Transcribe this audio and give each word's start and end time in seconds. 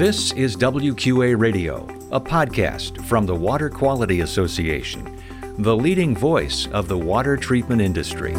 This 0.00 0.32
is 0.32 0.56
WQA 0.56 1.38
Radio, 1.38 1.86
a 2.10 2.18
podcast 2.18 3.04
from 3.04 3.26
the 3.26 3.34
Water 3.34 3.68
Quality 3.68 4.20
Association, 4.20 5.22
the 5.58 5.76
leading 5.76 6.16
voice 6.16 6.66
of 6.68 6.88
the 6.88 6.96
water 6.96 7.36
treatment 7.36 7.82
industry. 7.82 8.32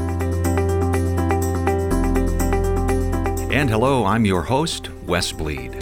And 3.54 3.70
hello, 3.70 4.06
I'm 4.06 4.26
your 4.26 4.42
host, 4.42 4.90
Wes 5.06 5.32
Bleed. 5.32 5.74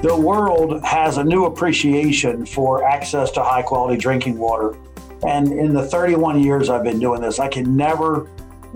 The 0.00 0.18
world 0.18 0.82
has 0.84 1.18
a 1.18 1.24
new 1.24 1.44
appreciation 1.44 2.46
for 2.46 2.82
access 2.82 3.30
to 3.32 3.42
high 3.42 3.60
quality 3.60 4.00
drinking 4.00 4.38
water. 4.38 4.74
And 5.22 5.52
in 5.52 5.74
the 5.74 5.86
31 5.86 6.42
years 6.42 6.70
I've 6.70 6.82
been 6.82 6.98
doing 6.98 7.20
this, 7.20 7.40
I 7.40 7.48
can 7.48 7.76
never 7.76 8.26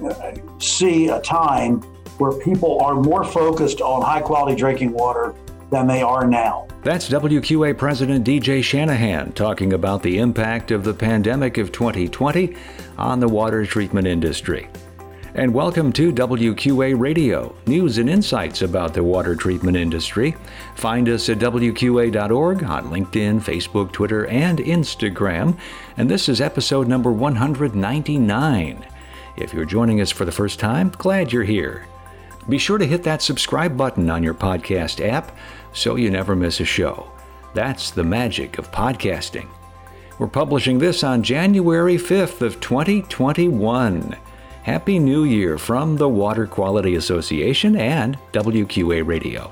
uh, 0.05 0.35
see 0.59 1.09
a 1.09 1.23
time 1.23 1.83
where 2.19 2.33
people 2.33 2.81
are 2.81 2.95
more 2.95 3.25
focused 3.25 3.81
on 3.81 4.03
high 4.03 4.21
quality 4.21 4.57
drinking 4.57 4.93
water 4.93 5.35
than 5.71 5.87
they 5.87 6.03
are 6.03 6.27
now. 6.27 6.69
That's 6.83 7.09
WQA 7.09 7.79
President 7.79 8.27
DJ 8.27 8.63
Shanahan 8.63 9.33
talking 9.33 9.73
about 9.73 10.03
the 10.03 10.19
impact 10.19 10.71
of 10.71 10.85
the 10.85 10.93
pandemic 10.93 11.59
of 11.59 11.73
2020 11.73 12.55
on 12.99 13.21
the 13.21 13.29
water 13.29 13.65
treatment 13.65 14.07
industry. 14.07 14.69
And 15.35 15.55
welcome 15.55 15.95
to 15.95 16.13
WQA 16.13 16.99
Radio, 17.01 17.57
news 17.67 17.97
and 17.97 18.11
insights 18.11 18.61
about 18.61 18.93
the 18.93 19.03
water 19.03 19.35
treatment 19.35 19.79
industry. 19.79 20.37
Find 20.77 21.09
us 21.09 21.31
at 21.31 21.39
WQA.org 21.39 22.65
on 22.65 22.91
LinkedIn, 22.91 23.41
Facebook, 23.41 23.93
Twitter, 23.93 24.27
and 24.27 24.59
Instagram. 24.59 25.57
And 25.97 26.11
this 26.11 26.29
is 26.29 26.43
episode 26.43 26.87
number 26.87 27.11
199. 27.11 28.87
If 29.39 29.55
you're 29.55 29.65
joining 29.65 30.03
us 30.03 30.11
for 30.11 30.27
the 30.27 30.33
first 30.33 30.61
time, 30.61 30.91
glad 30.99 31.33
you're 31.33 31.45
here. 31.45 31.87
Be 32.49 32.59
sure 32.59 32.79
to 32.79 32.87
hit 32.87 33.03
that 33.05 33.23
subscribe 33.23 33.77
button 33.77 34.11
on 34.11 34.23
your 34.23 34.35
podcast 34.35 35.07
app 35.07 35.37
so 35.73 35.97
you 35.97 36.11
never 36.11 36.35
miss 36.35 36.61
a 36.61 36.65
show. 36.65 37.11
That's 37.55 37.91
the 37.91 38.05
magic 38.05 38.59
of 38.59 38.73
podcasting. 38.73 39.49
We're 40.19 40.27
publishing 40.27 40.79
this 40.79 41.05
on 41.05 41.23
January 41.23 41.97
5th 41.97 42.41
of 42.41 42.61
2021. 42.61 44.17
Happy 44.63 44.99
New 44.99 45.25
Year 45.25 45.59
from 45.59 45.97
the 45.97 46.09
Water 46.09 46.47
Quality 46.47 46.95
Association 46.95 47.77
and 47.77 48.19
WQA 48.33 49.07
Radio. 49.07 49.51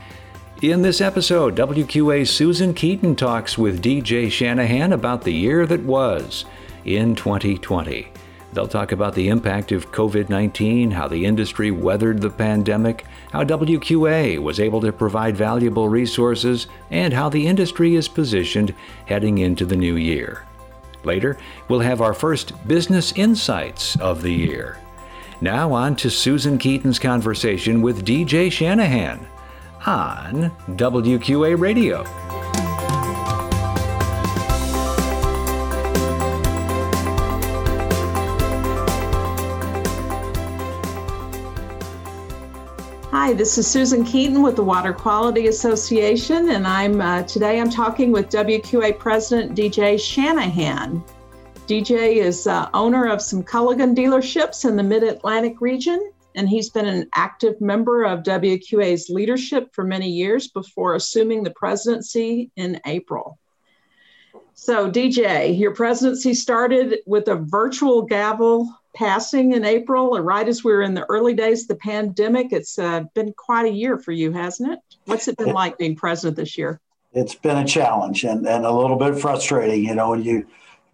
In 0.63 0.83
this 0.83 1.01
episode, 1.01 1.57
WQA's 1.57 2.31
Susan 2.31 2.75
Keaton 2.75 3.17
talks 3.17 3.57
with 3.57 3.83
DJ 3.83 4.31
Shanahan 4.31 4.93
about 4.93 5.23
the 5.23 5.33
year 5.33 5.67
that 5.67 5.81
was 5.81 6.45
in 6.85 7.15
2020. 7.15 8.13
They'll 8.53 8.67
talk 8.67 8.91
about 8.91 9.15
the 9.15 9.29
impact 9.29 9.71
of 9.71 9.93
COVID 9.93 10.29
19, 10.29 10.91
how 10.91 11.07
the 11.07 11.25
industry 11.25 11.71
weathered 11.71 12.21
the 12.21 12.31
pandemic, 12.31 13.07
how 13.33 13.45
WQA 13.45 14.39
was 14.41 14.59
able 14.59 14.81
to 14.81 14.93
provide 14.93 15.37
valuable 15.37 15.89
resources, 15.89 16.67
and 16.91 17.15
how 17.15 17.29
the 17.29 17.47
industry 17.47 17.95
is 17.95 18.09
positioned 18.09 18.75
heading 19.07 19.39
into 19.39 19.65
the 19.65 19.77
new 19.77 19.97
year. 19.97 20.45
Later, 21.05 21.39
we'll 21.69 21.81
have 21.81 22.01
our 22.01 22.13
first 22.13 22.53
business 22.67 23.13
insights 23.13 23.99
of 24.01 24.23
the 24.23 24.33
year. 24.33 24.79
Now, 25.41 25.73
on 25.73 25.97
to 25.97 26.11
Susan 26.11 26.59
Keaton's 26.59 26.99
conversation 26.99 27.81
with 27.81 28.05
DJ 28.05 28.53
Shanahan 28.53 29.27
on 29.87 30.51
WQA 30.77 31.59
Radio. 31.59 32.30
Hi, 43.23 43.35
this 43.35 43.59
is 43.59 43.67
Susan 43.67 44.03
Keaton 44.03 44.41
with 44.41 44.57
the 44.57 44.65
Water 44.65 44.95
Quality 44.95 45.49
Association, 45.49 46.49
and 46.49 46.67
I'm 46.67 47.03
uh, 47.03 47.23
today 47.25 47.61
I'm 47.61 47.69
talking 47.69 48.13
with 48.13 48.31
WQA 48.31 48.99
President 48.99 49.55
DJ 49.55 50.01
Shanahan. 50.01 51.05
DJ 51.67 52.15
is 52.15 52.47
uh, 52.47 52.71
owner 52.73 53.07
of 53.07 53.21
some 53.21 53.43
Culligan 53.43 53.95
dealerships 53.95 54.67
in 54.67 54.75
the 54.75 54.83
Mid 54.83 55.03
Atlantic 55.03 55.61
region, 55.61 56.13
and 56.35 56.49
he's 56.49 56.71
been 56.71 56.87
an 56.87 57.11
active 57.15 57.61
member 57.61 58.05
of 58.05 58.21
WQA's 58.23 59.11
leadership 59.11 59.69
for 59.75 59.85
many 59.85 60.09
years 60.09 60.49
before 60.49 60.95
assuming 60.95 61.43
the 61.43 61.51
presidency 61.51 62.51
in 62.57 62.81
April. 62.87 63.39
So, 64.55 64.91
DJ, 64.91 65.59
your 65.59 65.75
presidency 65.75 66.33
started 66.33 67.01
with 67.05 67.29
a 67.29 67.37
virtual 67.37 68.01
gavel 68.01 68.75
passing 68.95 69.53
in 69.53 69.65
April, 69.65 70.17
or 70.17 70.23
right 70.23 70.49
as 70.49 70.65
we 70.65 70.73
were 70.73 70.83
in 70.83 70.95
the 70.95 71.07
early 71.09 71.35
days 71.35 71.63
of 71.63 71.69
the 71.69 71.77
pandemic. 71.77 72.53
It's 72.53 72.79
uh, 72.79 73.05
been 73.15 73.33
quite 73.33 73.67
a 73.67 73.73
year 73.73 73.99
for 73.99 74.13
you, 74.13 74.33
hasn't 74.33 74.73
it? 74.73 74.79
What's 75.05 75.29
it 75.29 75.37
been 75.37 75.53
like 75.53 75.79
being 75.79 75.97
president 75.97 76.37
this 76.37 76.59
year? 76.59 76.81
It's 77.13 77.35
been 77.35 77.59
a 77.59 77.65
challenge 77.65 78.25
and, 78.25 78.47
and 78.47 78.65
a 78.65 78.73
little 78.73 78.97
bit 78.97 79.19
frustrating. 79.19 79.85
You 79.85 79.95
know, 79.95 80.11
when 80.11 80.23
you've 80.23 80.47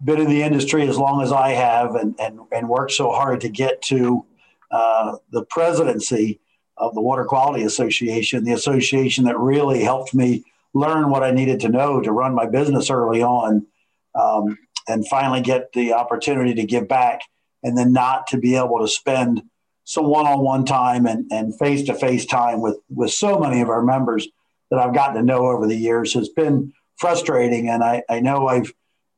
been 0.03 0.19
in 0.19 0.29
the 0.29 0.43
industry 0.43 0.87
as 0.87 0.97
long 0.97 1.21
as 1.21 1.31
I 1.31 1.49
have 1.49 1.95
and, 1.95 2.15
and, 2.19 2.39
and 2.51 2.69
worked 2.69 2.91
so 2.91 3.11
hard 3.11 3.41
to 3.41 3.49
get 3.49 3.81
to 3.83 4.25
uh, 4.71 5.17
the 5.31 5.43
presidency 5.45 6.39
of 6.77 6.93
the 6.93 7.01
Water 7.01 7.25
Quality 7.25 7.63
Association, 7.63 8.43
the 8.43 8.53
association 8.53 9.25
that 9.25 9.39
really 9.39 9.83
helped 9.83 10.13
me 10.13 10.43
learn 10.73 11.09
what 11.09 11.23
I 11.23 11.31
needed 11.31 11.59
to 11.61 11.69
know 11.69 12.01
to 12.01 12.11
run 12.11 12.35
my 12.35 12.45
business 12.45 12.89
early 12.91 13.23
on, 13.23 13.65
um, 14.13 14.57
and 14.87 15.07
finally 15.07 15.41
get 15.41 15.71
the 15.73 15.93
opportunity 15.93 16.53
to 16.53 16.63
give 16.63 16.87
back 16.87 17.21
and 17.63 17.77
then 17.77 17.91
not 17.93 18.27
to 18.27 18.37
be 18.37 18.55
able 18.55 18.79
to 18.79 18.87
spend 18.87 19.41
some 19.83 20.05
one-on-one 20.05 20.65
time 20.65 21.05
and, 21.05 21.31
and 21.31 21.57
face-to-face 21.57 22.25
time 22.25 22.61
with 22.61 22.77
with 22.89 23.11
so 23.11 23.39
many 23.39 23.61
of 23.61 23.69
our 23.69 23.81
members 23.81 24.27
that 24.69 24.79
I've 24.79 24.93
gotten 24.93 25.15
to 25.15 25.23
know 25.23 25.47
over 25.47 25.65
the 25.65 25.77
years 25.77 26.13
has 26.13 26.27
been 26.27 26.73
frustrating. 26.97 27.69
And 27.69 27.83
I, 27.83 28.03
I 28.09 28.19
know 28.19 28.47
I've 28.47 28.73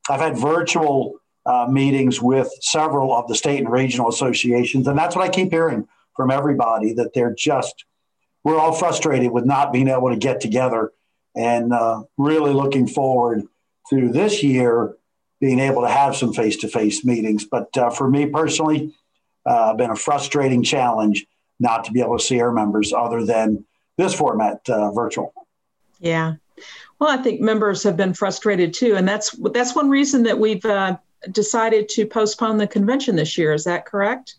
I've 0.09 0.21
had 0.21 0.37
virtual 0.37 1.15
uh, 1.45 1.67
meetings 1.69 2.21
with 2.21 2.49
several 2.61 3.15
of 3.15 3.27
the 3.27 3.35
state 3.35 3.59
and 3.59 3.71
regional 3.71 4.09
associations, 4.09 4.87
and 4.87 4.97
that's 4.97 5.15
what 5.15 5.25
I 5.25 5.29
keep 5.29 5.51
hearing 5.51 5.87
from 6.15 6.29
everybody 6.29 6.93
that 6.93 7.13
they're 7.13 7.33
just 7.33 7.85
we're 8.43 8.59
all 8.59 8.73
frustrated 8.73 9.31
with 9.31 9.45
not 9.45 9.73
being 9.73 9.87
able 9.87 10.09
to 10.09 10.17
get 10.17 10.39
together, 10.39 10.91
and 11.35 11.73
uh, 11.73 12.03
really 12.17 12.53
looking 12.53 12.87
forward 12.87 13.43
to 13.89 14.09
this 14.09 14.43
year 14.43 14.95
being 15.39 15.59
able 15.59 15.81
to 15.81 15.89
have 15.89 16.15
some 16.15 16.33
face 16.33 16.57
to 16.57 16.67
face 16.67 17.05
meetings. 17.05 17.45
But 17.45 17.75
uh, 17.77 17.89
for 17.89 18.09
me 18.09 18.25
personally, 18.25 18.93
uh, 19.45 19.73
been 19.73 19.89
a 19.89 19.95
frustrating 19.95 20.63
challenge 20.63 21.25
not 21.59 21.83
to 21.85 21.91
be 21.91 22.01
able 22.01 22.17
to 22.17 22.23
see 22.23 22.39
our 22.41 22.51
members 22.51 22.93
other 22.93 23.25
than 23.25 23.65
this 23.97 24.13
format, 24.13 24.61
uh, 24.69 24.91
virtual. 24.91 25.33
Yeah. 25.99 26.35
Well, 26.99 27.09
I 27.09 27.21
think 27.21 27.41
members 27.41 27.83
have 27.83 27.97
been 27.97 28.13
frustrated 28.13 28.73
too, 28.73 28.95
and 28.95 29.07
that's 29.07 29.31
that's 29.53 29.75
one 29.75 29.89
reason 29.89 30.23
that 30.23 30.37
we've 30.37 30.65
uh, 30.65 30.97
decided 31.31 31.87
to 31.89 32.05
postpone 32.05 32.57
the 32.57 32.67
convention 32.67 33.15
this 33.15 33.37
year. 33.37 33.53
Is 33.53 33.63
that 33.63 33.85
correct? 33.85 34.35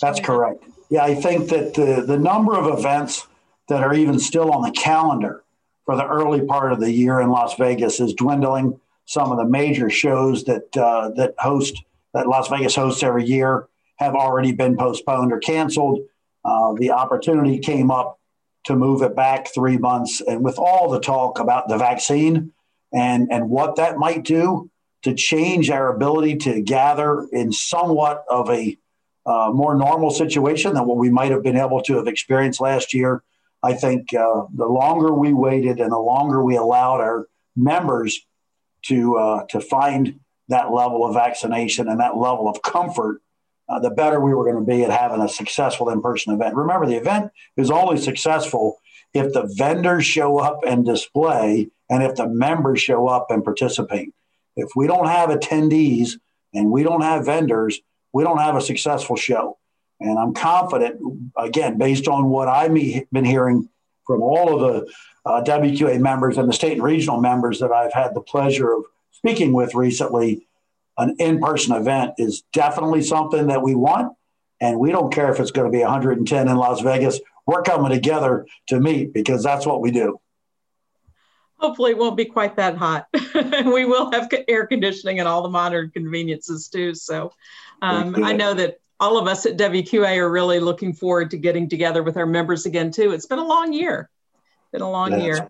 that's 0.00 0.20
correct. 0.20 0.62
That? 0.62 0.70
Yeah, 0.90 1.04
I 1.04 1.14
think 1.14 1.48
that 1.50 1.74
the 1.74 2.04
the 2.06 2.18
number 2.18 2.56
of 2.56 2.78
events 2.78 3.26
that 3.68 3.82
are 3.82 3.94
even 3.94 4.18
still 4.18 4.52
on 4.52 4.62
the 4.62 4.70
calendar 4.72 5.42
for 5.84 5.96
the 5.96 6.06
early 6.06 6.42
part 6.42 6.72
of 6.72 6.80
the 6.80 6.92
year 6.92 7.20
in 7.20 7.30
Las 7.30 7.56
Vegas 7.56 8.00
is 8.00 8.14
dwindling 8.14 8.80
some 9.06 9.30
of 9.30 9.38
the 9.38 9.44
major 9.44 9.90
shows 9.90 10.44
that 10.44 10.76
uh, 10.76 11.10
that 11.16 11.34
host 11.38 11.82
that 12.12 12.26
Las 12.26 12.48
Vegas 12.48 12.74
hosts 12.74 13.02
every 13.02 13.24
year 13.24 13.68
have 13.96 14.14
already 14.14 14.52
been 14.52 14.76
postponed 14.76 15.32
or 15.32 15.38
canceled. 15.38 16.00
Uh, 16.44 16.74
the 16.74 16.90
opportunity 16.90 17.58
came 17.58 17.90
up 17.90 18.18
to 18.64 18.76
move 18.76 19.02
it 19.02 19.14
back 19.14 19.52
three 19.52 19.76
months, 19.76 20.20
and 20.20 20.42
with 20.42 20.58
all 20.58 20.90
the 20.90 21.00
talk 21.00 21.38
about 21.38 21.68
the 21.68 21.76
vaccine 21.76 22.52
and 22.92 23.28
and 23.30 23.50
what 23.50 23.76
that 23.76 23.98
might 23.98 24.24
do 24.24 24.70
to 25.02 25.14
change 25.14 25.68
our 25.68 25.94
ability 25.94 26.36
to 26.36 26.62
gather 26.62 27.26
in 27.32 27.52
somewhat 27.52 28.24
of 28.28 28.48
a 28.48 28.76
uh, 29.26 29.50
more 29.52 29.74
normal 29.74 30.10
situation 30.10 30.74
than 30.74 30.86
what 30.86 30.96
we 30.96 31.10
might 31.10 31.30
have 31.30 31.42
been 31.42 31.56
able 31.56 31.80
to 31.82 31.96
have 31.96 32.06
experienced 32.06 32.60
last 32.60 32.94
year. 32.94 33.22
I 33.62 33.74
think 33.74 34.12
uh, 34.14 34.44
the 34.54 34.66
longer 34.66 35.12
we 35.12 35.32
waited 35.32 35.80
and 35.80 35.92
the 35.92 35.98
longer 35.98 36.44
we 36.44 36.56
allowed 36.56 37.00
our 37.00 37.28
members 37.56 38.20
to 38.88 39.16
uh, 39.16 39.46
to 39.50 39.60
find 39.60 40.20
that 40.48 40.72
level 40.72 41.06
of 41.06 41.14
vaccination 41.14 41.88
and 41.88 42.00
that 42.00 42.16
level 42.16 42.48
of 42.48 42.62
comfort, 42.62 43.22
uh, 43.68 43.80
the 43.80 43.90
better 43.90 44.20
we 44.20 44.34
were 44.34 44.44
going 44.44 44.62
to 44.64 44.70
be 44.70 44.82
at 44.84 44.90
having 44.90 45.22
a 45.22 45.28
successful 45.28 45.88
in-person 45.88 46.34
event. 46.34 46.54
Remember, 46.54 46.86
the 46.86 46.96
event 46.96 47.32
is 47.56 47.70
only 47.70 47.96
successful 47.96 48.78
if 49.14 49.32
the 49.32 49.48
vendors 49.56 50.04
show 50.04 50.38
up 50.38 50.60
and 50.66 50.84
display, 50.84 51.70
and 51.88 52.02
if 52.02 52.16
the 52.16 52.28
members 52.28 52.80
show 52.80 53.06
up 53.06 53.30
and 53.30 53.44
participate. 53.44 54.12
If 54.56 54.70
we 54.76 54.86
don't 54.86 55.06
have 55.06 55.30
attendees 55.30 56.12
and 56.52 56.70
we 56.70 56.82
don't 56.82 57.02
have 57.02 57.24
vendors, 57.24 57.80
we 58.12 58.22
don't 58.22 58.38
have 58.38 58.56
a 58.56 58.60
successful 58.60 59.16
show. 59.16 59.58
And 60.00 60.18
I'm 60.18 60.34
confident, 60.34 61.00
again, 61.36 61.78
based 61.78 62.08
on 62.08 62.28
what 62.28 62.48
I've 62.48 62.74
been 62.74 63.24
hearing 63.24 63.68
from 64.06 64.22
all 64.22 64.54
of 64.54 64.60
the 64.60 64.92
uh, 65.24 65.42
WQA 65.42 66.00
members 66.00 66.38
and 66.38 66.48
the 66.48 66.52
state 66.52 66.74
and 66.74 66.82
regional 66.82 67.20
members 67.20 67.60
that 67.60 67.72
I've 67.72 67.92
had 67.92 68.14
the 68.14 68.20
pleasure 68.20 68.72
of 68.72 68.84
speaking 69.12 69.52
with 69.52 69.74
recently, 69.74 70.46
an 70.98 71.16
in 71.18 71.40
person 71.40 71.74
event 71.74 72.14
is 72.18 72.42
definitely 72.52 73.02
something 73.02 73.48
that 73.48 73.62
we 73.62 73.74
want. 73.74 74.12
And 74.60 74.78
we 74.78 74.92
don't 74.92 75.12
care 75.12 75.32
if 75.32 75.40
it's 75.40 75.50
going 75.50 75.70
to 75.70 75.76
be 75.76 75.82
110 75.82 76.48
in 76.48 76.56
Las 76.56 76.80
Vegas 76.80 77.20
we're 77.46 77.62
coming 77.62 77.90
together 77.90 78.46
to 78.68 78.80
meet 78.80 79.12
because 79.12 79.42
that's 79.42 79.66
what 79.66 79.80
we 79.80 79.90
do. 79.90 80.20
Hopefully, 81.58 81.92
it 81.92 81.98
won't 81.98 82.16
be 82.16 82.24
quite 82.24 82.56
that 82.56 82.76
hot. 82.76 83.06
we 83.34 83.84
will 83.84 84.10
have 84.12 84.28
air 84.48 84.66
conditioning 84.66 85.18
and 85.18 85.28
all 85.28 85.42
the 85.42 85.48
modern 85.48 85.90
conveniences 85.90 86.68
too. 86.68 86.94
So 86.94 87.32
um, 87.80 88.22
I 88.22 88.32
know 88.32 88.54
that 88.54 88.78
all 89.04 89.18
of 89.18 89.28
us 89.28 89.44
at 89.44 89.58
WQA 89.58 90.16
are 90.16 90.30
really 90.30 90.58
looking 90.60 90.94
forward 90.94 91.30
to 91.32 91.36
getting 91.36 91.68
together 91.68 92.02
with 92.02 92.16
our 92.16 92.24
members 92.24 92.64
again 92.64 92.90
too. 92.90 93.12
It's 93.12 93.26
been 93.26 93.38
a 93.38 93.46
long 93.46 93.70
year. 93.70 94.08
Been 94.72 94.80
a 94.80 94.90
long 94.90 95.20
year. 95.20 95.46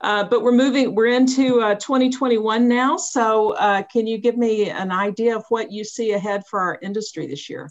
Uh, 0.00 0.22
but 0.22 0.42
we're 0.42 0.52
moving, 0.52 0.94
we're 0.94 1.08
into 1.08 1.60
uh, 1.60 1.74
2021 1.74 2.68
now. 2.68 2.96
So, 2.96 3.54
uh, 3.54 3.82
can 3.82 4.06
you 4.06 4.16
give 4.16 4.36
me 4.36 4.70
an 4.70 4.92
idea 4.92 5.36
of 5.36 5.44
what 5.48 5.72
you 5.72 5.82
see 5.82 6.12
ahead 6.12 6.44
for 6.46 6.60
our 6.60 6.78
industry 6.82 7.26
this 7.26 7.50
year? 7.50 7.68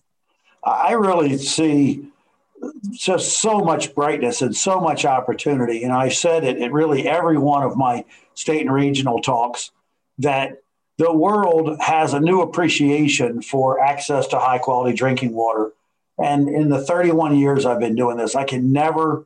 I 0.61 0.91
really 0.91 1.38
see 1.38 2.07
just 2.91 3.41
so 3.41 3.59
much 3.59 3.95
brightness 3.95 4.41
and 4.41 4.53
so 4.53 4.81
much 4.81 5.05
opportunity. 5.05 5.83
And 5.85 5.93
I 5.93 6.09
said 6.09 6.43
it 6.43 6.61
at 6.61 6.73
really 6.73 7.07
every 7.07 7.38
one 7.38 7.63
of 7.63 7.77
my 7.77 8.03
state 8.33 8.61
and 8.61 8.73
regional 8.73 9.21
talks 9.21 9.71
that 10.19 10.60
the 11.01 11.12
world 11.12 11.77
has 11.80 12.13
a 12.13 12.19
new 12.19 12.42
appreciation 12.42 13.42
for 13.42 13.80
access 13.80 14.27
to 14.27 14.38
high 14.38 14.59
quality 14.59 14.95
drinking 14.95 15.33
water. 15.33 15.71
And 16.24 16.48
in 16.48 16.69
the 16.69 16.80
31 16.80 17.38
years 17.38 17.65
I've 17.65 17.80
been 17.80 17.95
doing 17.95 18.18
this, 18.18 18.36
I 18.36 18.44
can 18.44 18.71
never 18.71 19.25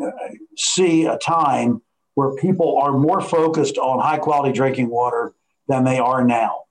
uh, 0.00 0.10
see 0.56 1.06
a 1.06 1.18
time 1.18 1.82
where 2.14 2.36
people 2.36 2.78
are 2.78 2.96
more 2.96 3.20
focused 3.20 3.76
on 3.76 3.98
high 3.98 4.18
quality 4.18 4.52
drinking 4.52 4.88
water 4.88 5.32
than 5.66 5.82
they 5.82 5.98
are 5.98 6.24
now. 6.24 6.62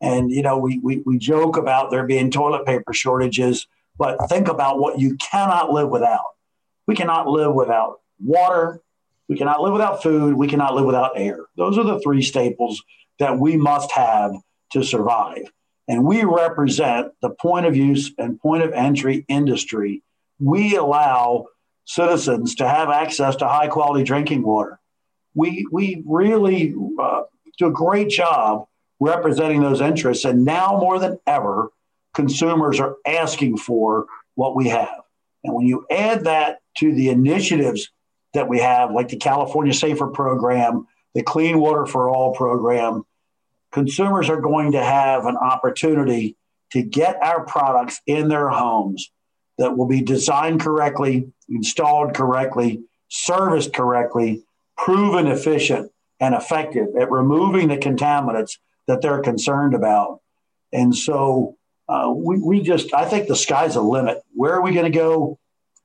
And, 0.00 0.30
you 0.30 0.42
know, 0.42 0.58
we, 0.58 0.78
we, 0.78 1.02
we 1.04 1.18
joke 1.18 1.56
about 1.56 1.90
there 1.90 2.06
being 2.06 2.30
toilet 2.30 2.64
paper 2.66 2.92
shortages, 2.92 3.66
but 3.98 4.28
think 4.28 4.46
about 4.46 4.78
what 4.78 5.00
you 5.00 5.16
cannot 5.16 5.72
live 5.72 5.88
without. 5.88 6.34
We 6.86 6.94
cannot 6.94 7.26
live 7.26 7.52
without 7.52 8.00
water. 8.20 8.80
We 9.28 9.36
cannot 9.36 9.60
live 9.60 9.72
without 9.72 10.04
food. 10.04 10.36
We 10.36 10.46
cannot 10.46 10.76
live 10.76 10.84
without 10.84 11.12
air. 11.16 11.40
Those 11.56 11.78
are 11.78 11.84
the 11.84 11.98
three 11.98 12.22
staples 12.22 12.80
that 13.18 13.38
we 13.38 13.56
must 13.56 13.92
have 13.92 14.32
to 14.72 14.82
survive. 14.82 15.50
And 15.86 16.04
we 16.04 16.24
represent 16.24 17.12
the 17.20 17.30
point 17.30 17.66
of 17.66 17.76
use 17.76 18.12
and 18.18 18.40
point 18.40 18.62
of 18.62 18.72
entry 18.72 19.24
industry. 19.28 20.02
We 20.38 20.76
allow 20.76 21.46
citizens 21.84 22.54
to 22.56 22.68
have 22.68 22.88
access 22.88 23.36
to 23.36 23.48
high 23.48 23.68
quality 23.68 24.04
drinking 24.04 24.42
water 24.42 24.80
we 25.34 25.66
we 25.70 26.02
really 26.06 26.74
uh, 27.00 27.22
do 27.58 27.66
a 27.66 27.72
great 27.72 28.08
job 28.08 28.66
representing 29.00 29.60
those 29.60 29.80
interests. 29.80 30.24
And 30.24 30.44
now 30.44 30.78
more 30.78 30.98
than 30.98 31.18
ever, 31.26 31.70
consumers 32.14 32.80
are 32.80 32.96
asking 33.06 33.58
for 33.58 34.06
what 34.36 34.56
we 34.56 34.68
have. 34.68 35.00
And 35.42 35.54
when 35.54 35.66
you 35.66 35.84
add 35.90 36.24
that 36.24 36.60
to 36.78 36.94
the 36.94 37.10
initiatives 37.10 37.90
that 38.32 38.48
we 38.48 38.60
have, 38.60 38.92
like 38.92 39.08
the 39.08 39.16
California 39.16 39.74
Safer 39.74 40.06
program, 40.06 40.86
the 41.14 41.22
Clean 41.22 41.58
Water 41.58 41.86
for 41.86 42.08
All 42.08 42.34
program, 42.34 43.04
consumers 43.72 44.28
are 44.28 44.40
going 44.40 44.72
to 44.72 44.82
have 44.82 45.26
an 45.26 45.36
opportunity 45.36 46.36
to 46.72 46.82
get 46.82 47.22
our 47.22 47.44
products 47.44 48.00
in 48.06 48.28
their 48.28 48.48
homes 48.48 49.10
that 49.58 49.76
will 49.76 49.86
be 49.86 50.02
designed 50.02 50.60
correctly, 50.60 51.32
installed 51.48 52.14
correctly, 52.14 52.82
serviced 53.08 53.72
correctly, 53.72 54.42
proven 54.76 55.28
efficient 55.28 55.92
and 56.20 56.34
effective 56.34 56.88
at 56.98 57.10
removing 57.10 57.68
the 57.68 57.76
contaminants 57.76 58.58
that 58.88 59.00
they're 59.00 59.22
concerned 59.22 59.74
about. 59.74 60.20
And 60.72 60.94
so 60.94 61.56
uh, 61.88 62.12
we, 62.14 62.40
we 62.40 62.60
just, 62.60 62.92
I 62.92 63.04
think 63.04 63.28
the 63.28 63.36
sky's 63.36 63.76
a 63.76 63.80
limit. 63.80 64.22
Where 64.34 64.54
are 64.54 64.62
we 64.62 64.72
going 64.72 64.90
to 64.90 64.98
go? 64.98 65.38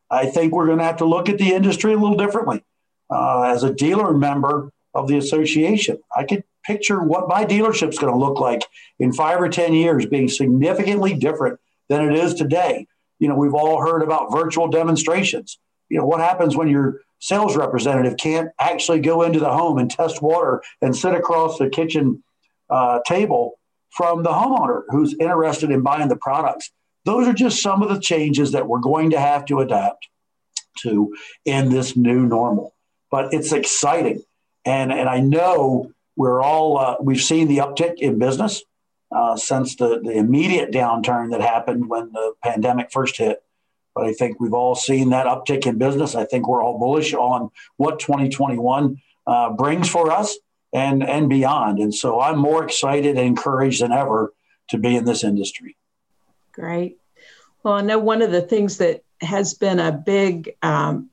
I 0.10 0.26
think 0.26 0.54
we're 0.54 0.66
going 0.66 0.80
to 0.80 0.84
have 0.84 0.98
to 0.98 1.06
look 1.06 1.30
at 1.30 1.38
the 1.38 1.54
industry 1.54 1.94
a 1.94 1.98
little 1.98 2.18
differently. 2.18 2.64
Uh, 3.12 3.44
as 3.44 3.64
a 3.64 3.74
dealer 3.74 4.14
member 4.14 4.72
of 4.94 5.08
the 5.08 5.18
association, 5.18 6.00
I 6.16 6.24
could 6.24 6.44
picture 6.66 7.02
what 7.02 7.28
my 7.28 7.46
dealership's 7.46 7.98
going 7.98 8.14
to 8.14 8.20
look 8.20 8.40
like 8.40 8.62
in 9.00 9.14
five 9.14 9.42
or 9.42 9.50
10 9.50 9.74
years 9.74 10.06
being 10.06 10.28
significantly 10.28 11.14
different 11.14 11.60
than 11.88 12.08
it 12.08 12.16
is 12.16 12.34
today. 12.34 12.88
You 13.20 13.28
know, 13.28 13.36
we've 13.36 13.54
all 13.54 13.82
heard 13.82 14.02
about 14.02 14.32
virtual 14.32 14.68
demonstrations. 14.68 15.58
You 15.90 15.98
know, 15.98 16.06
what 16.06 16.20
happens 16.20 16.56
when 16.56 16.68
you're 16.68 17.02
sales 17.20 17.56
representative 17.56 18.18
can't 18.18 18.50
actually 18.60 19.02
go 19.02 19.24
into 19.24 19.40
the 19.40 19.52
home 19.52 19.78
and 19.78 19.92
test 19.92 20.22
water 20.22 20.62
and 20.82 20.96
sit 20.96 21.14
across 21.14 21.58
the 21.58 21.70
kitchen 21.70 22.24
uh, 22.70 23.00
table 23.06 23.60
from 23.92 24.24
the 24.24 24.30
homeowner 24.30 24.84
who's 24.90 25.16
interested 25.20 25.72
in 25.72 25.82
buying 25.82 26.08
the 26.08 26.16
products. 26.16 26.72
Those 27.06 27.28
are 27.28 27.34
just 27.34 27.62
some 27.62 27.82
of 27.82 27.90
the 27.90 28.00
changes 28.00 28.52
that 28.52 28.68
we're 28.68 28.80
going 28.80 29.10
to 29.12 29.20
have 29.20 29.46
to 29.46 29.60
adapt 29.60 30.08
to 30.80 31.14
in 31.46 31.70
this 31.70 31.98
new 31.98 32.26
normal. 32.26 32.74
But 33.12 33.34
it's 33.34 33.52
exciting. 33.52 34.24
And, 34.70 34.94
and 34.94 35.10
I 35.10 35.20
know 35.20 35.92
we're 36.16 36.44
all, 36.44 36.78
uh, 36.78 36.96
we've 37.02 37.22
seen 37.22 37.48
the 37.48 37.58
uptick 37.58 37.98
in 37.98 38.20
business 38.20 38.62
uh, 39.12 39.36
since 39.36 39.76
the, 39.76 40.00
the 40.00 40.12
immediate 40.12 40.72
downturn 40.72 41.32
that 41.32 41.42
happened 41.42 41.90
when 41.90 42.12
the 42.12 42.34
pandemic 42.44 42.92
first 42.92 43.18
hit. 43.18 43.42
But 43.96 44.06
I 44.06 44.14
think 44.14 44.40
we've 44.40 44.54
all 44.54 44.76
seen 44.76 45.10
that 45.10 45.26
uptick 45.26 45.66
in 45.66 45.80
business. 45.80 46.14
I 46.14 46.26
think 46.26 46.48
we're 46.48 46.64
all 46.64 46.78
bullish 46.78 47.16
on 47.16 47.50
what 47.78 48.00
2021 48.00 49.02
uh, 49.26 49.54
brings 49.54 49.90
for 49.90 50.12
us 50.12 50.38
and 50.72 51.02
and 51.02 51.28
beyond. 51.28 51.80
And 51.80 51.94
so 51.94 52.22
I'm 52.22 52.38
more 52.38 52.64
excited 52.64 53.18
and 53.18 53.26
encouraged 53.26 53.82
than 53.82 53.92
ever 53.92 54.36
to 54.70 54.78
be 54.78 54.96
in 54.96 55.06
this 55.06 55.24
industry. 55.24 55.76
Great. 56.52 57.00
Well, 57.64 57.74
I 57.74 57.82
know 57.82 57.98
one 57.98 58.22
of 58.22 58.30
the 58.30 58.44
things 58.44 58.78
that 58.78 59.04
has 59.22 59.56
been 59.56 59.80
a 59.80 59.92
big 59.92 60.56
um, 60.62 61.09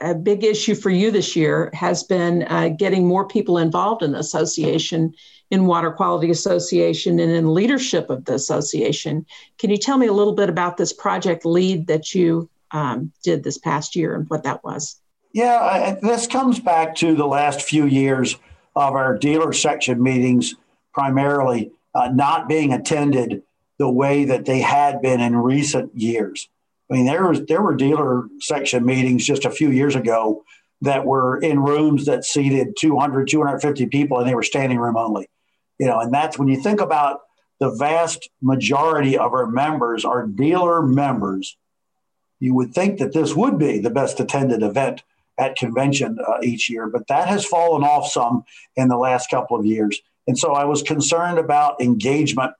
a 0.00 0.14
big 0.14 0.44
issue 0.44 0.74
for 0.74 0.90
you 0.90 1.10
this 1.10 1.34
year 1.34 1.70
has 1.72 2.02
been 2.02 2.44
uh, 2.44 2.68
getting 2.68 3.06
more 3.06 3.26
people 3.26 3.58
involved 3.58 4.02
in 4.02 4.12
the 4.12 4.18
association 4.18 5.14
in 5.50 5.66
Water 5.66 5.90
Quality 5.90 6.30
Association 6.30 7.18
and 7.18 7.32
in 7.32 7.54
leadership 7.54 8.10
of 8.10 8.24
the 8.24 8.34
association. 8.34 9.24
Can 9.58 9.70
you 9.70 9.76
tell 9.76 9.98
me 9.98 10.06
a 10.06 10.12
little 10.12 10.34
bit 10.34 10.48
about 10.48 10.76
this 10.76 10.92
project 10.92 11.44
lead 11.44 11.86
that 11.86 12.14
you 12.14 12.48
um, 12.70 13.12
did 13.22 13.44
this 13.44 13.58
past 13.58 13.96
year 13.96 14.14
and 14.14 14.28
what 14.28 14.44
that 14.44 14.62
was? 14.62 15.00
Yeah, 15.32 15.58
I, 15.58 15.98
this 16.00 16.26
comes 16.26 16.60
back 16.60 16.94
to 16.96 17.14
the 17.14 17.26
last 17.26 17.62
few 17.62 17.86
years 17.86 18.36
of 18.76 18.94
our 18.94 19.16
dealer 19.16 19.52
section 19.52 20.02
meetings, 20.02 20.54
primarily 20.92 21.72
uh, 21.94 22.08
not 22.08 22.48
being 22.48 22.72
attended 22.72 23.42
the 23.78 23.90
way 23.90 24.24
that 24.24 24.44
they 24.44 24.60
had 24.60 25.00
been 25.00 25.20
in 25.20 25.36
recent 25.36 25.96
years. 25.96 26.48
I 26.90 26.94
mean, 26.94 27.06
there 27.06 27.28
was 27.28 27.44
there 27.46 27.62
were 27.62 27.74
dealer 27.74 28.28
section 28.40 28.84
meetings 28.84 29.26
just 29.26 29.44
a 29.44 29.50
few 29.50 29.70
years 29.70 29.94
ago 29.94 30.44
that 30.82 31.04
were 31.04 31.38
in 31.38 31.60
rooms 31.60 32.06
that 32.06 32.24
seated 32.24 32.74
200, 32.78 33.28
250 33.28 33.86
people, 33.86 34.18
and 34.18 34.28
they 34.28 34.34
were 34.34 34.42
standing 34.42 34.78
room 34.78 34.96
only 34.96 35.28
you 35.78 35.86
know, 35.86 36.00
and 36.00 36.12
that's 36.12 36.38
when 36.38 36.48
you 36.48 36.60
think 36.60 36.80
about 36.80 37.20
the 37.60 37.70
vast 37.70 38.28
majority 38.42 39.16
of 39.16 39.32
our 39.32 39.46
members 39.46 40.04
are 40.04 40.26
dealer 40.26 40.82
members. 40.82 41.56
You 42.40 42.54
would 42.54 42.72
think 42.72 42.98
that 42.98 43.12
this 43.12 43.34
would 43.34 43.58
be 43.58 43.78
the 43.78 43.90
best 43.90 44.20
attended 44.20 44.62
event 44.62 45.02
at 45.38 45.56
convention 45.56 46.18
uh, 46.26 46.38
each 46.42 46.68
year, 46.68 46.88
but 46.88 47.06
that 47.08 47.28
has 47.28 47.44
fallen 47.44 47.84
off 47.84 48.08
some 48.08 48.44
in 48.76 48.88
the 48.88 48.96
last 48.96 49.30
couple 49.30 49.58
of 49.58 49.64
years. 49.64 50.00
And 50.26 50.38
so 50.38 50.52
I 50.52 50.64
was 50.64 50.82
concerned 50.82 51.38
about 51.38 51.80
engagement, 51.80 52.52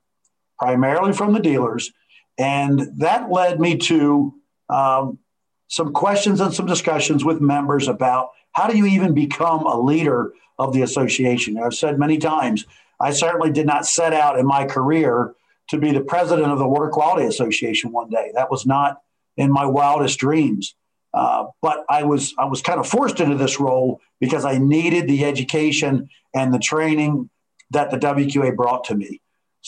primarily 0.57 1.13
from 1.13 1.33
the 1.33 1.39
dealers. 1.39 1.91
And 2.39 2.79
that 2.97 3.29
led 3.29 3.59
me 3.59 3.77
to 3.77 4.33
um, 4.69 5.19
some 5.67 5.93
questions 5.93 6.39
and 6.39 6.53
some 6.53 6.65
discussions 6.65 7.23
with 7.23 7.41
members 7.41 7.87
about 7.87 8.29
how 8.53 8.67
do 8.67 8.77
you 8.77 8.85
even 8.85 9.13
become 9.13 9.65
a 9.65 9.79
leader 9.79 10.31
of 10.57 10.73
the 10.73 10.81
association? 10.81 11.57
I've 11.57 11.75
said 11.75 11.99
many 11.99 12.17
times 12.17 12.65
I 12.99 13.11
certainly 13.11 13.51
did 13.51 13.67
not 13.67 13.85
set 13.85 14.13
out 14.13 14.39
in 14.39 14.45
my 14.45 14.65
career 14.65 15.35
to 15.69 15.77
be 15.77 15.91
the 15.91 16.01
president 16.01 16.51
of 16.51 16.59
the 16.59 16.67
Water 16.67 16.89
Quality 16.89 17.27
Association 17.27 17.91
one 17.91 18.09
day. 18.09 18.31
That 18.33 18.49
was 18.49 18.65
not 18.65 19.01
in 19.37 19.51
my 19.51 19.65
wildest 19.65 20.17
dreams. 20.19 20.75
Uh, 21.13 21.45
but 21.61 21.85
I 21.89 22.03
was 22.03 22.35
I 22.37 22.45
was 22.45 22.61
kind 22.61 22.79
of 22.79 22.87
forced 22.87 23.19
into 23.19 23.35
this 23.35 23.59
role 23.59 23.99
because 24.19 24.45
I 24.45 24.59
needed 24.59 25.07
the 25.07 25.25
education 25.25 26.09
and 26.35 26.53
the 26.53 26.59
training 26.59 27.29
that 27.71 27.89
the 27.89 27.97
WQA 27.97 28.55
brought 28.55 28.83
to 28.85 28.95
me. 28.95 29.19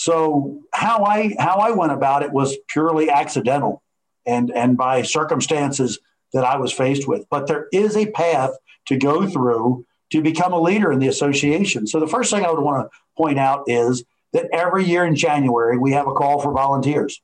So 0.01 0.63
how 0.73 1.03
I 1.03 1.35
how 1.37 1.57
I 1.57 1.69
went 1.69 1.91
about 1.91 2.23
it 2.23 2.31
was 2.31 2.57
purely 2.69 3.11
accidental 3.11 3.83
and 4.25 4.49
and 4.49 4.75
by 4.75 5.03
circumstances 5.03 5.99
that 6.33 6.43
I 6.43 6.57
was 6.57 6.73
faced 6.73 7.07
with. 7.07 7.27
But 7.29 7.45
there 7.45 7.67
is 7.71 7.95
a 7.95 8.09
path 8.09 8.49
to 8.87 8.97
go 8.97 9.27
through 9.27 9.85
to 10.11 10.23
become 10.23 10.53
a 10.53 10.59
leader 10.59 10.91
in 10.91 10.97
the 10.97 11.07
association. 11.07 11.85
So 11.85 11.99
the 11.99 12.07
first 12.07 12.31
thing 12.31 12.43
I 12.43 12.49
would 12.49 12.63
want 12.63 12.89
to 12.89 12.97
point 13.15 13.37
out 13.37 13.65
is 13.67 14.03
that 14.33 14.49
every 14.51 14.85
year 14.85 15.05
in 15.05 15.15
January, 15.15 15.77
we 15.77 15.91
have 15.91 16.07
a 16.07 16.13
call 16.13 16.41
for 16.41 16.51
volunteers. 16.51 17.21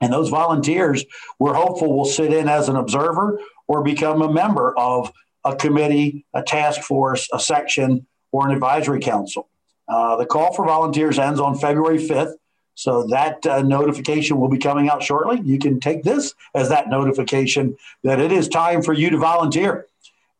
And 0.00 0.10
those 0.10 0.30
volunteers, 0.30 1.04
we're 1.38 1.52
hopeful 1.52 1.94
will 1.94 2.06
sit 2.06 2.32
in 2.32 2.48
as 2.48 2.70
an 2.70 2.76
observer 2.76 3.38
or 3.66 3.82
become 3.82 4.22
a 4.22 4.32
member 4.32 4.74
of 4.78 5.12
a 5.44 5.54
committee, 5.54 6.24
a 6.32 6.42
task 6.42 6.80
force, 6.80 7.28
a 7.34 7.38
section, 7.38 8.06
or 8.32 8.48
an 8.48 8.54
advisory 8.54 9.00
council. 9.00 9.50
Uh, 9.88 10.16
the 10.16 10.26
call 10.26 10.52
for 10.52 10.66
volunteers 10.66 11.18
ends 11.18 11.40
on 11.40 11.56
February 11.56 11.98
5th. 11.98 12.34
So 12.74 13.08
that 13.08 13.44
uh, 13.44 13.62
notification 13.62 14.38
will 14.38 14.48
be 14.48 14.58
coming 14.58 14.88
out 14.88 15.02
shortly. 15.02 15.40
You 15.44 15.58
can 15.58 15.80
take 15.80 16.04
this 16.04 16.34
as 16.54 16.68
that 16.68 16.88
notification 16.88 17.76
that 18.04 18.20
it 18.20 18.30
is 18.30 18.46
time 18.46 18.82
for 18.82 18.92
you 18.92 19.10
to 19.10 19.18
volunteer. 19.18 19.86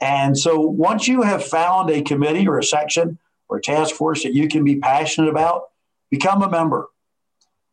And 0.00 0.38
so 0.38 0.60
once 0.60 1.08
you 1.08 1.22
have 1.22 1.44
found 1.44 1.90
a 1.90 2.02
committee 2.02 2.46
or 2.46 2.58
a 2.58 2.62
section 2.62 3.18
or 3.48 3.56
a 3.56 3.60
task 3.60 3.94
force 3.94 4.22
that 4.22 4.34
you 4.34 4.46
can 4.46 4.62
be 4.62 4.76
passionate 4.76 5.28
about, 5.28 5.70
become 6.10 6.42
a 6.42 6.48
member 6.48 6.86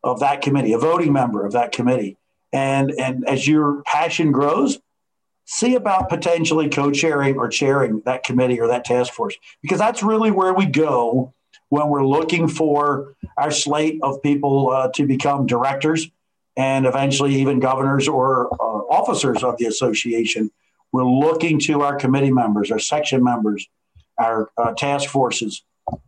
of 0.03 0.19
that 0.21 0.41
committee, 0.41 0.73
a 0.73 0.79
voting 0.79 1.13
member 1.13 1.45
of 1.45 1.51
that 1.51 1.71
committee. 1.71 2.17
And, 2.51 2.91
and 2.97 3.27
as 3.27 3.47
your 3.47 3.83
passion 3.83 4.31
grows, 4.31 4.79
see 5.45 5.75
about 5.75 6.09
potentially 6.09 6.69
co-chairing 6.69 7.37
or 7.37 7.49
chairing 7.49 8.01
that 8.05 8.23
committee 8.23 8.59
or 8.59 8.67
that 8.67 8.83
task 8.83 9.13
force 9.13 9.35
because 9.61 9.77
that's 9.77 10.01
really 10.01 10.31
where 10.31 10.53
we 10.53 10.65
go 10.65 11.33
when 11.69 11.87
we're 11.89 12.05
looking 12.05 12.47
for 12.47 13.15
our 13.37 13.51
slate 13.51 13.99
of 14.03 14.21
people 14.21 14.69
uh, 14.69 14.89
to 14.95 15.05
become 15.05 15.45
directors 15.45 16.09
and 16.57 16.85
eventually 16.85 17.35
even 17.35 17.59
governors 17.59 18.07
or 18.07 18.53
uh, 18.53 18.79
officers 18.89 19.43
of 19.43 19.57
the 19.57 19.65
association 19.65 20.51
we're 20.91 21.03
looking 21.03 21.59
to 21.59 21.81
our 21.81 21.95
committee 21.95 22.31
members 22.31 22.71
our 22.71 22.79
section 22.79 23.23
members 23.23 23.67
our 24.17 24.49
uh, 24.57 24.73
task 24.73 25.09
forces 25.09 25.63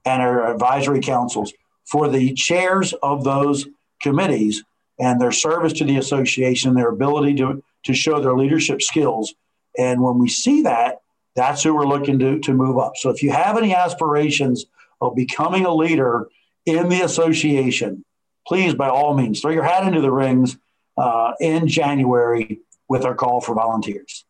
and 0.06 0.22
our 0.22 0.52
advisory 0.52 1.02
councils 1.02 1.54
for 1.86 2.08
the 2.08 2.34
chairs 2.34 2.94
of 3.02 3.24
those 3.24 3.68
committees 4.02 4.64
and 5.00 5.22
their 5.22 5.32
service 5.32 5.74
to 5.74 5.84
the 5.84 5.98
association 5.98 6.74
their 6.74 6.90
ability 6.90 7.36
to 7.36 7.64
to 7.88 7.94
show 7.94 8.22
their 8.22 8.36
leadership 8.36 8.82
skills. 8.82 9.34
And 9.78 10.02
when 10.02 10.20
we 10.20 10.28
see 10.28 10.64
that, 10.64 11.02
that's 11.36 11.64
who 11.64 11.74
we're 11.74 11.88
looking 11.88 12.20
to, 12.20 12.40
to 12.40 12.54
move 12.54 12.78
up. 12.78 12.94
So 12.98 13.10
if 13.10 13.24
you 13.24 13.32
have 13.32 13.58
any 13.58 13.74
aspirations 13.74 14.66
of 15.02 15.16
becoming 15.16 15.66
a 15.66 15.74
leader 15.74 16.28
in 16.66 16.90
the 16.90 17.02
association, 17.02 18.04
please, 18.48 18.74
by 18.74 18.90
all 18.90 19.16
means, 19.16 19.42
throw 19.42 19.52
your 19.52 19.64
hat 19.64 19.88
into 19.88 20.02
the 20.02 20.12
rings 20.12 20.58
uh, 20.98 21.34
in 21.40 21.68
January 21.68 22.62
with 22.90 23.06
our 23.06 23.16
call 23.16 23.42
for 23.42 23.54
volunteers. 23.56 24.26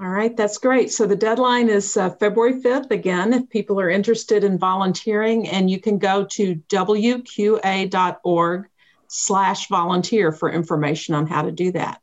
All 0.00 0.08
right, 0.08 0.36
that's 0.36 0.58
great. 0.58 0.92
So 0.92 1.06
the 1.06 1.16
deadline 1.16 1.68
is 1.68 1.96
uh, 1.96 2.10
February 2.10 2.60
5th. 2.62 2.90
Again, 2.90 3.32
if 3.32 3.48
people 3.50 3.80
are 3.80 3.90
interested 3.90 4.44
in 4.44 4.56
volunteering, 4.56 5.48
and 5.48 5.68
you 5.68 5.80
can 5.80 5.98
go 5.98 6.24
to 6.24 6.54
wqa.org 6.68 8.66
slash 9.08 9.68
volunteer 9.68 10.30
for 10.32 10.50
information 10.50 11.14
on 11.14 11.26
how 11.26 11.42
to 11.42 11.50
do 11.50 11.72
that. 11.72 12.00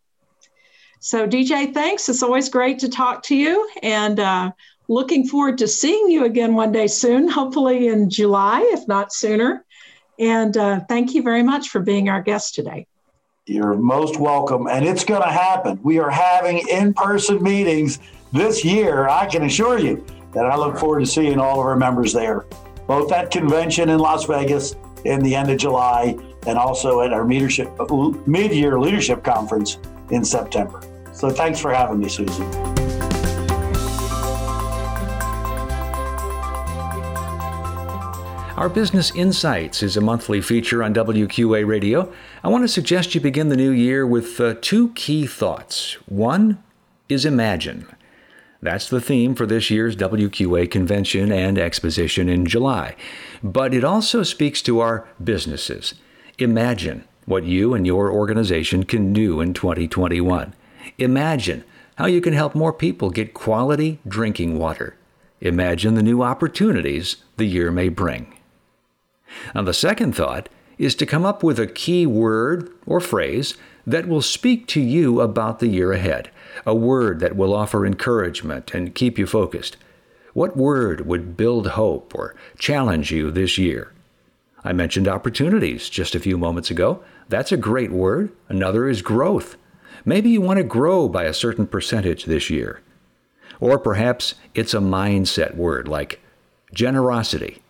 So, 0.99 1.27
DJ, 1.27 1.73
thanks. 1.73 2.09
It's 2.09 2.23
always 2.23 2.49
great 2.49 2.79
to 2.79 2.89
talk 2.89 3.23
to 3.23 3.35
you 3.35 3.69
and 3.81 4.19
uh, 4.19 4.51
looking 4.87 5.27
forward 5.27 5.57
to 5.59 5.67
seeing 5.67 6.09
you 6.09 6.25
again 6.25 6.53
one 6.53 6.71
day 6.71 6.87
soon, 6.87 7.27
hopefully 7.27 7.87
in 7.87 8.09
July, 8.09 8.61
if 8.73 8.87
not 8.87 9.13
sooner. 9.13 9.65
And 10.19 10.55
uh, 10.57 10.81
thank 10.87 11.13
you 11.13 11.21
very 11.21 11.43
much 11.43 11.69
for 11.69 11.79
being 11.79 12.09
our 12.09 12.21
guest 12.21 12.55
today. 12.55 12.87
You're 13.45 13.75
most 13.75 14.19
welcome. 14.19 14.67
And 14.67 14.85
it's 14.85 15.05
going 15.05 15.21
to 15.21 15.29
happen. 15.29 15.79
We 15.83 15.99
are 15.99 16.09
having 16.09 16.67
in 16.69 16.93
person 16.93 17.41
meetings 17.41 17.99
this 18.33 18.65
year. 18.65 19.07
I 19.07 19.25
can 19.25 19.43
assure 19.43 19.77
you 19.77 20.05
that 20.33 20.45
I 20.45 20.55
look 20.57 20.77
forward 20.77 20.99
to 20.99 21.05
seeing 21.05 21.39
all 21.39 21.59
of 21.59 21.65
our 21.65 21.77
members 21.77 22.11
there, 22.11 22.45
both 22.87 23.11
at 23.11 23.31
convention 23.31 23.89
in 23.89 23.99
Las 23.99 24.25
Vegas 24.25 24.75
in 25.05 25.21
the 25.21 25.35
end 25.35 25.49
of 25.49 25.57
July 25.57 26.17
and 26.45 26.57
also 26.57 27.01
at 27.01 27.13
our 27.13 27.25
leadership 27.25 27.69
mid-year 28.25 28.79
leadership 28.79 29.23
conference 29.23 29.79
in 30.11 30.23
September. 30.23 30.81
So 31.13 31.29
thanks 31.29 31.59
for 31.59 31.73
having 31.73 31.99
me, 31.99 32.09
Susan. 32.09 32.86
Our 38.57 38.69
Business 38.69 39.11
Insights 39.13 39.83
is 39.83 39.95
a 39.95 40.01
monthly 40.01 40.41
feature 40.41 40.81
on 40.81 40.91
WQA 40.91 41.67
Radio. 41.67 42.11
I 42.43 42.47
want 42.47 42.63
to 42.63 42.67
suggest 42.67 43.13
you 43.13 43.21
begin 43.21 43.49
the 43.49 43.55
new 43.55 43.69
year 43.69 44.03
with 44.07 44.41
uh, 44.41 44.55
two 44.61 44.89
key 44.93 45.27
thoughts. 45.27 45.93
One 46.07 46.63
is 47.07 47.23
imagine. 47.23 47.87
That's 48.59 48.89
the 48.89 48.99
theme 48.99 49.35
for 49.35 49.45
this 49.45 49.69
year's 49.69 49.95
WQA 49.95 50.71
convention 50.71 51.31
and 51.31 51.59
exposition 51.59 52.29
in 52.29 52.47
July. 52.47 52.95
But 53.43 53.75
it 53.75 53.83
also 53.83 54.23
speaks 54.23 54.63
to 54.63 54.79
our 54.79 55.07
businesses. 55.23 55.93
Imagine 56.39 57.03
what 57.27 57.43
you 57.43 57.75
and 57.75 57.85
your 57.85 58.11
organization 58.11 58.85
can 58.85 59.13
do 59.13 59.39
in 59.39 59.53
2021. 59.53 60.55
Imagine 60.97 61.63
how 61.97 62.07
you 62.07 62.21
can 62.21 62.33
help 62.33 62.55
more 62.55 62.73
people 62.73 63.11
get 63.11 63.35
quality 63.35 63.99
drinking 64.07 64.57
water. 64.57 64.95
Imagine 65.41 65.93
the 65.93 66.01
new 66.01 66.23
opportunities 66.23 67.17
the 67.35 67.45
year 67.45 67.69
may 67.69 67.89
bring. 67.89 68.33
Now, 69.53 69.63
the 69.63 69.73
second 69.73 70.15
thought 70.15 70.49
is 70.77 70.95
to 70.95 71.05
come 71.05 71.25
up 71.25 71.43
with 71.43 71.59
a 71.59 71.67
key 71.67 72.05
word 72.05 72.71
or 72.85 72.99
phrase 72.99 73.55
that 73.85 74.07
will 74.07 74.21
speak 74.21 74.67
to 74.67 74.81
you 74.81 75.21
about 75.21 75.59
the 75.59 75.67
year 75.67 75.93
ahead, 75.93 76.29
a 76.65 76.75
word 76.75 77.19
that 77.19 77.35
will 77.35 77.53
offer 77.53 77.85
encouragement 77.85 78.73
and 78.73 78.93
keep 78.93 79.17
you 79.17 79.25
focused. 79.25 79.77
What 80.33 80.57
word 80.57 81.07
would 81.07 81.37
build 81.37 81.67
hope 81.69 82.13
or 82.13 82.35
challenge 82.59 83.11
you 83.11 83.31
this 83.31 83.57
year? 83.57 83.93
I 84.63 84.73
mentioned 84.73 85.07
opportunities 85.07 85.89
just 85.89 86.13
a 86.13 86.19
few 86.19 86.37
moments 86.37 86.69
ago. 86.69 87.01
That's 87.29 87.51
a 87.51 87.57
great 87.57 87.91
word. 87.91 88.31
Another 88.49 88.87
is 88.87 89.01
growth. 89.01 89.55
Maybe 90.05 90.29
you 90.29 90.41
want 90.41 90.57
to 90.57 90.63
grow 90.63 91.07
by 91.07 91.23
a 91.23 91.33
certain 91.33 91.65
percentage 91.65 92.25
this 92.25 92.49
year. 92.49 92.81
Or 93.59 93.79
perhaps 93.79 94.35
it's 94.53 94.73
a 94.73 94.79
mindset 94.79 95.55
word 95.55 95.87
like 95.87 96.19
generosity. 96.73 97.61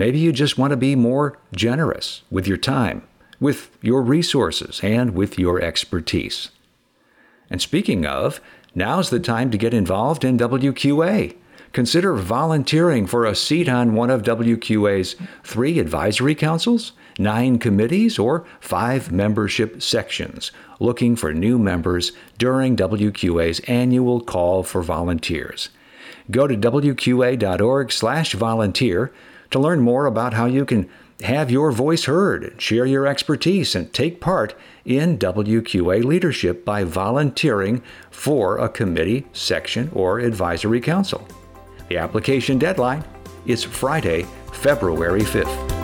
Maybe 0.00 0.18
you 0.18 0.32
just 0.32 0.56
want 0.56 0.70
to 0.70 0.78
be 0.78 0.96
more 0.96 1.36
generous 1.54 2.22
with 2.30 2.48
your 2.48 2.56
time, 2.56 3.02
with 3.38 3.76
your 3.82 4.00
resources, 4.00 4.80
and 4.82 5.10
with 5.10 5.38
your 5.38 5.60
expertise. 5.60 6.48
And 7.50 7.60
speaking 7.60 8.06
of, 8.06 8.40
now's 8.74 9.10
the 9.10 9.20
time 9.20 9.50
to 9.50 9.58
get 9.58 9.74
involved 9.74 10.24
in 10.24 10.38
WQA. 10.38 11.36
Consider 11.74 12.14
volunteering 12.14 13.06
for 13.06 13.26
a 13.26 13.34
seat 13.34 13.68
on 13.68 13.94
one 13.94 14.08
of 14.08 14.22
WQA's 14.22 15.16
three 15.44 15.78
advisory 15.78 16.34
councils, 16.34 16.92
nine 17.18 17.58
committees, 17.58 18.18
or 18.18 18.46
five 18.58 19.12
membership 19.12 19.82
sections, 19.82 20.50
looking 20.78 21.14
for 21.14 21.34
new 21.34 21.58
members 21.58 22.12
during 22.38 22.74
WQA's 22.74 23.60
annual 23.68 24.22
call 24.22 24.62
for 24.62 24.80
volunteers. 24.80 25.68
Go 26.30 26.46
to 26.46 26.56
wqa.org/volunteer 26.56 29.12
to 29.50 29.58
learn 29.58 29.80
more 29.80 30.06
about 30.06 30.34
how 30.34 30.46
you 30.46 30.64
can 30.64 30.88
have 31.22 31.50
your 31.50 31.70
voice 31.70 32.04
heard, 32.04 32.54
share 32.58 32.86
your 32.86 33.06
expertise, 33.06 33.74
and 33.74 33.92
take 33.92 34.20
part 34.20 34.54
in 34.84 35.18
WQA 35.18 36.02
leadership 36.02 36.64
by 36.64 36.84
volunteering 36.84 37.82
for 38.10 38.58
a 38.58 38.68
committee, 38.68 39.26
section, 39.32 39.90
or 39.92 40.18
advisory 40.18 40.80
council. 40.80 41.26
The 41.88 41.98
application 41.98 42.58
deadline 42.58 43.04
is 43.44 43.64
Friday, 43.64 44.26
February 44.52 45.22
5th. 45.22 45.80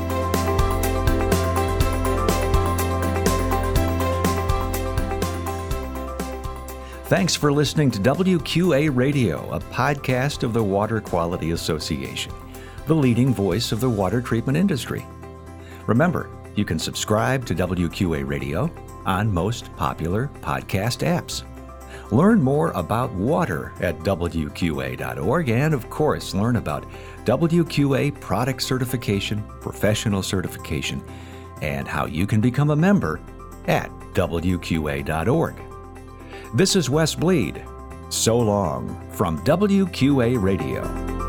Thanks 7.06 7.36
for 7.36 7.52
listening 7.52 7.92
to 7.92 8.00
WQA 8.00 8.90
Radio, 8.92 9.48
a 9.52 9.60
podcast 9.60 10.42
of 10.42 10.52
the 10.52 10.64
Water 10.64 11.00
Quality 11.00 11.52
Association, 11.52 12.32
the 12.86 12.94
leading 12.94 13.34
voice 13.34 13.72
of 13.72 13.80
the 13.80 13.90
water 13.90 14.20
treatment 14.20 14.56
industry. 14.56 15.04
Remember, 15.86 16.30
you 16.54 16.64
can 16.64 16.78
subscribe 16.78 17.44
to 17.46 17.54
WQA 17.54 18.26
Radio 18.26 18.70
on 19.04 19.32
most 19.32 19.74
popular 19.76 20.30
podcast 20.40 21.06
apps. 21.06 21.42
Learn 22.12 22.40
more 22.40 22.70
about 22.70 23.12
water 23.12 23.72
at 23.80 23.98
WQA.org 24.00 25.48
and, 25.48 25.74
of 25.74 25.90
course, 25.90 26.34
learn 26.34 26.56
about 26.56 26.86
WQA 27.24 28.20
product 28.20 28.62
certification, 28.62 29.42
professional 29.60 30.22
certification, 30.22 31.02
and 31.62 31.88
how 31.88 32.06
you 32.06 32.26
can 32.26 32.40
become 32.40 32.70
a 32.70 32.76
member 32.76 33.20
at 33.66 33.90
WQA.org. 34.14 35.56
This 36.54 36.76
is 36.76 36.88
Wes 36.88 37.14
Bleed. 37.14 37.64
So 38.08 38.38
long 38.38 39.10
from 39.10 39.42
WQA 39.44 40.40
Radio. 40.40 41.25